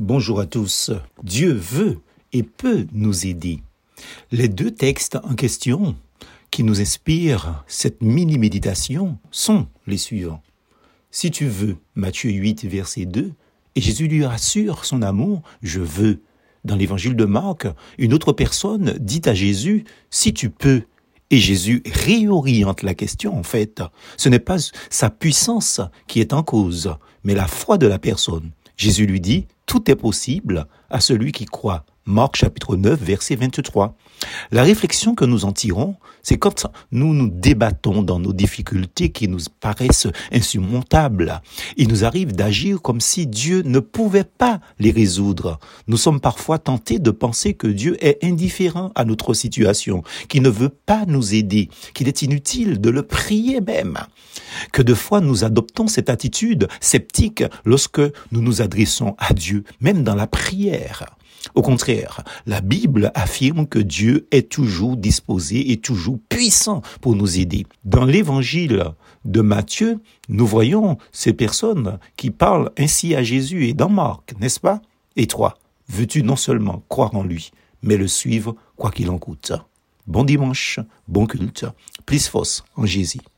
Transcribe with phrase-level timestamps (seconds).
[0.00, 0.92] Bonjour à tous.
[1.22, 1.98] Dieu veut
[2.32, 3.60] et peut nous aider.
[4.32, 5.94] Les deux textes en question
[6.50, 10.40] qui nous inspirent cette mini-méditation sont les suivants.
[11.10, 13.30] Si tu veux, Matthieu 8, verset 2,
[13.74, 16.22] et Jésus lui rassure son amour, je veux.
[16.64, 17.66] Dans l'évangile de Marc,
[17.98, 20.84] une autre personne dit à Jésus, si tu peux,
[21.28, 23.82] et Jésus réoriente la question en fait.
[24.16, 24.56] Ce n'est pas
[24.88, 28.50] sa puissance qui est en cause, mais la foi de la personne.
[28.80, 31.84] Jésus lui dit, tout est possible à celui qui croit.
[32.10, 33.94] Marc chapitre 9 verset 23.
[34.50, 39.28] La réflexion que nous en tirons, c'est quand nous nous débattons dans nos difficultés qui
[39.28, 41.40] nous paraissent insurmontables.
[41.76, 45.58] Il nous arrive d'agir comme si Dieu ne pouvait pas les résoudre.
[45.86, 50.50] Nous sommes parfois tentés de penser que Dieu est indifférent à notre situation, qu'il ne
[50.50, 53.98] veut pas nous aider, qu'il est inutile de le prier même.
[54.72, 58.02] Que de fois nous adoptons cette attitude sceptique lorsque
[58.32, 61.06] nous nous adressons à Dieu, même dans la prière.
[61.54, 61.62] Au
[62.46, 67.66] la Bible affirme que Dieu est toujours disposé et toujours puissant pour nous aider.
[67.84, 68.84] Dans l'évangile
[69.24, 74.60] de Matthieu, nous voyons ces personnes qui parlent ainsi à Jésus et dans Marc, n'est-ce
[74.60, 74.80] pas?
[75.16, 75.58] Et toi,
[75.88, 77.50] veux-tu non seulement croire en lui,
[77.82, 79.52] mais le suivre quoi qu'il en coûte?
[80.06, 81.66] Bon dimanche, bon culte,
[82.06, 83.20] plus force en Jésus.